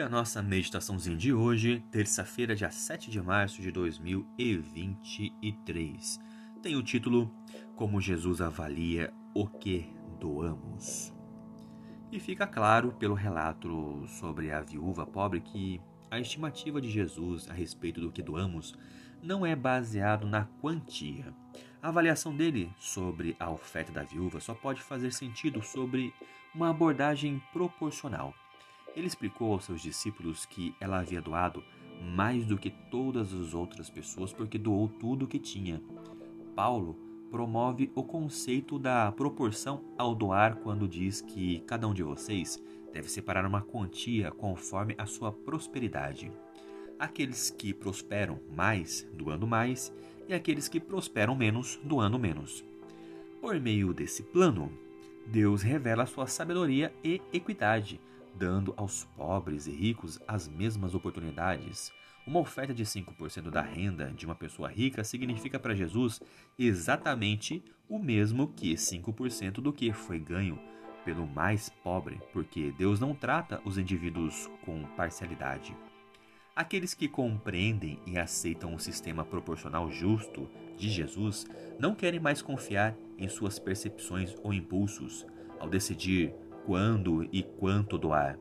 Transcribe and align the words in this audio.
A 0.00 0.08
nossa 0.08 0.42
meditaçãozinha 0.42 1.16
de 1.16 1.30
hoje, 1.30 1.84
terça-feira, 1.90 2.56
dia 2.56 2.70
7 2.70 3.10
de 3.10 3.20
março 3.20 3.60
de 3.60 3.70
2023, 3.70 6.18
tem 6.62 6.74
o 6.74 6.82
título 6.82 7.30
Como 7.76 8.00
Jesus 8.00 8.40
avalia 8.40 9.12
o 9.34 9.46
que 9.46 9.92
doamos. 10.18 11.12
E 12.10 12.18
fica 12.18 12.46
claro 12.46 12.92
pelo 12.92 13.12
relato 13.12 14.06
sobre 14.08 14.50
a 14.50 14.62
viúva 14.62 15.04
pobre 15.04 15.42
que 15.42 15.78
a 16.10 16.18
estimativa 16.18 16.80
de 16.80 16.90
Jesus 16.90 17.46
a 17.50 17.52
respeito 17.52 18.00
do 18.00 18.10
que 18.10 18.22
doamos 18.22 18.74
não 19.22 19.44
é 19.44 19.54
baseado 19.54 20.26
na 20.26 20.46
quantia. 20.62 21.26
A 21.82 21.88
avaliação 21.88 22.34
dele 22.34 22.72
sobre 22.78 23.36
a 23.38 23.50
oferta 23.50 23.92
da 23.92 24.02
viúva 24.02 24.40
só 24.40 24.54
pode 24.54 24.80
fazer 24.80 25.12
sentido 25.12 25.62
sobre 25.62 26.10
uma 26.54 26.70
abordagem 26.70 27.38
proporcional. 27.52 28.32
Ele 28.96 29.06
explicou 29.06 29.52
aos 29.52 29.64
seus 29.64 29.80
discípulos 29.80 30.44
que 30.46 30.74
ela 30.80 30.98
havia 30.98 31.20
doado 31.20 31.62
mais 32.00 32.46
do 32.46 32.56
que 32.56 32.70
todas 32.90 33.32
as 33.34 33.54
outras 33.54 33.90
pessoas 33.90 34.32
porque 34.32 34.58
doou 34.58 34.88
tudo 34.88 35.24
o 35.24 35.28
que 35.28 35.38
tinha. 35.38 35.82
Paulo 36.56 36.98
promove 37.30 37.92
o 37.94 38.02
conceito 38.02 38.78
da 38.78 39.12
proporção 39.12 39.84
ao 39.96 40.14
doar 40.14 40.56
quando 40.56 40.88
diz 40.88 41.20
que 41.20 41.60
cada 41.60 41.86
um 41.86 41.94
de 41.94 42.02
vocês 42.02 42.62
deve 42.92 43.08
separar 43.08 43.46
uma 43.46 43.62
quantia 43.62 44.32
conforme 44.32 44.94
a 44.98 45.06
sua 45.06 45.30
prosperidade. 45.30 46.32
Aqueles 46.98 47.50
que 47.50 47.72
prosperam 47.72 48.40
mais, 48.54 49.06
doando 49.12 49.46
mais, 49.46 49.94
e 50.28 50.34
aqueles 50.34 50.68
que 50.68 50.80
prosperam 50.80 51.34
menos, 51.34 51.80
doando 51.84 52.18
menos. 52.18 52.64
Por 53.40 53.58
meio 53.60 53.94
desse 53.94 54.22
plano, 54.22 54.70
Deus 55.26 55.62
revela 55.62 56.06
sua 56.06 56.26
sabedoria 56.26 56.92
e 57.02 57.22
equidade 57.32 58.00
dando 58.34 58.74
aos 58.76 59.04
pobres 59.16 59.66
e 59.66 59.70
ricos 59.70 60.18
as 60.26 60.48
mesmas 60.48 60.94
oportunidades. 60.94 61.92
Uma 62.26 62.40
oferta 62.40 62.74
de 62.74 62.84
5% 62.84 63.50
da 63.50 63.62
renda 63.62 64.12
de 64.12 64.26
uma 64.26 64.34
pessoa 64.34 64.68
rica 64.68 65.02
significa 65.02 65.58
para 65.58 65.74
Jesus 65.74 66.20
exatamente 66.58 67.62
o 67.88 67.98
mesmo 67.98 68.48
que 68.48 68.74
5% 68.74 69.54
do 69.54 69.72
que 69.72 69.92
foi 69.92 70.18
ganho 70.18 70.58
pelo 71.04 71.26
mais 71.26 71.68
pobre, 71.82 72.20
porque 72.32 72.72
Deus 72.76 73.00
não 73.00 73.14
trata 73.14 73.60
os 73.64 73.78
indivíduos 73.78 74.48
com 74.64 74.84
parcialidade. 74.96 75.76
Aqueles 76.54 76.94
que 76.94 77.08
compreendem 77.08 77.98
e 78.06 78.18
aceitam 78.18 78.74
o 78.74 78.78
sistema 78.78 79.24
proporcional 79.24 79.90
justo 79.90 80.48
de 80.76 80.90
Jesus 80.90 81.46
não 81.78 81.94
querem 81.94 82.20
mais 82.20 82.42
confiar 82.42 82.94
em 83.16 83.28
suas 83.28 83.58
percepções 83.58 84.34
ou 84.42 84.52
impulsos 84.52 85.26
ao 85.58 85.68
decidir 85.68 86.34
quando 86.70 87.28
e 87.32 87.42
quanto 87.42 87.98
doar. 87.98 88.38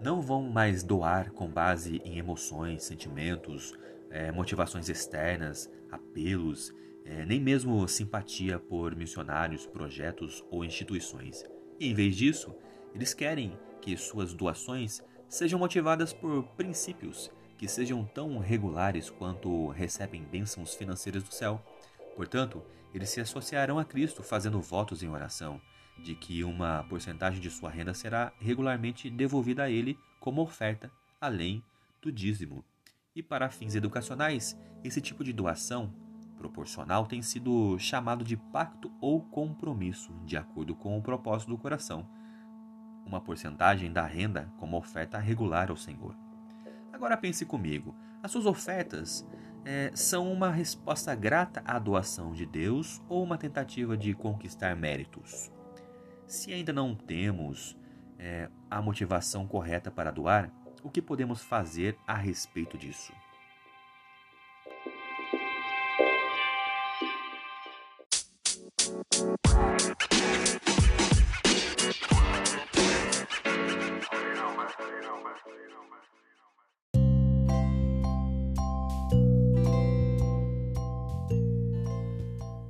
Não 0.00 0.20
vão 0.22 0.44
mais 0.44 0.84
doar 0.84 1.32
com 1.32 1.48
base 1.48 2.00
em 2.04 2.16
emoções, 2.16 2.84
sentimentos, 2.84 3.76
é, 4.08 4.30
motivações 4.30 4.88
externas, 4.88 5.68
apelos, 5.90 6.72
é, 7.04 7.24
nem 7.24 7.40
mesmo 7.40 7.88
simpatia 7.88 8.56
por 8.56 8.94
missionários, 8.94 9.66
projetos 9.66 10.44
ou 10.48 10.64
instituições. 10.64 11.42
E, 11.80 11.88
em 11.90 11.92
vez 11.92 12.14
disso, 12.14 12.54
eles 12.94 13.12
querem 13.12 13.58
que 13.80 13.96
suas 13.96 14.32
doações 14.32 15.02
sejam 15.28 15.58
motivadas 15.58 16.12
por 16.12 16.44
princípios 16.56 17.32
que 17.58 17.66
sejam 17.66 18.04
tão 18.04 18.38
regulares 18.38 19.10
quanto 19.10 19.70
recebem 19.70 20.22
bênçãos 20.22 20.72
financeiras 20.72 21.24
do 21.24 21.34
céu. 21.34 21.60
Portanto, 22.14 22.62
eles 22.94 23.10
se 23.10 23.20
associarão 23.20 23.76
a 23.76 23.84
Cristo 23.84 24.22
fazendo 24.22 24.60
votos 24.60 25.02
em 25.02 25.08
oração 25.08 25.60
de 25.98 26.14
que 26.14 26.42
uma 26.42 26.84
porcentagem 26.84 27.40
de 27.40 27.50
sua 27.50 27.70
renda 27.70 27.94
será 27.94 28.32
regularmente 28.40 29.10
devolvida 29.10 29.64
a 29.64 29.70
ele 29.70 29.98
como 30.18 30.42
oferta, 30.42 30.90
além 31.20 31.62
do 32.00 32.10
dízimo. 32.10 32.64
E 33.14 33.22
para 33.22 33.50
fins 33.50 33.74
educacionais, 33.74 34.58
esse 34.82 35.00
tipo 35.00 35.22
de 35.22 35.32
doação 35.32 35.94
proporcional 36.36 37.06
tem 37.06 37.22
sido 37.22 37.78
chamado 37.78 38.24
de 38.24 38.36
pacto 38.36 38.90
ou 39.00 39.22
compromisso, 39.22 40.12
de 40.24 40.36
acordo 40.36 40.74
com 40.74 40.98
o 40.98 41.02
propósito 41.02 41.50
do 41.50 41.58
coração. 41.58 42.08
Uma 43.06 43.20
porcentagem 43.20 43.92
da 43.92 44.04
renda 44.04 44.52
como 44.58 44.76
oferta 44.76 45.18
regular 45.18 45.70
ao 45.70 45.76
Senhor. 45.76 46.16
Agora 46.92 47.16
pense 47.16 47.44
comigo: 47.44 47.94
as 48.22 48.30
suas 48.30 48.46
ofertas 48.46 49.26
é, 49.64 49.90
são 49.94 50.32
uma 50.32 50.50
resposta 50.50 51.14
grata 51.14 51.62
à 51.64 51.78
doação 51.78 52.32
de 52.32 52.46
Deus 52.46 53.02
ou 53.08 53.22
uma 53.22 53.38
tentativa 53.38 53.96
de 53.96 54.14
conquistar 54.14 54.74
méritos? 54.76 55.50
Se 56.26 56.52
ainda 56.52 56.72
não 56.72 56.94
temos 56.94 57.76
é, 58.18 58.48
a 58.70 58.80
motivação 58.80 59.46
correta 59.46 59.90
para 59.90 60.10
doar, 60.10 60.50
o 60.82 60.90
que 60.90 61.02
podemos 61.02 61.42
fazer 61.42 61.96
a 62.06 62.14
respeito 62.14 62.76
disso? 62.76 63.12